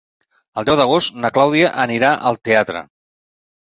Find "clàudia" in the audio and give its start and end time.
1.37-1.69